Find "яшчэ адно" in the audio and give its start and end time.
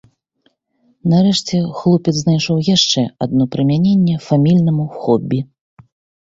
2.75-3.47